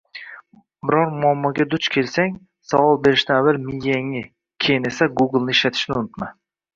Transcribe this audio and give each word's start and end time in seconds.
Biror 0.91 1.11
muammoga 1.23 1.65
duch 1.73 1.89
kelsang, 1.97 2.31
savol 2.69 2.97
berishdan 3.03 3.37
avval 3.41 3.59
miyangni 3.67 4.23
keyin 4.65 4.89
esa 4.93 5.09
Google 5.21 5.47
ishlatishni 5.55 5.97
unutma 5.97 6.31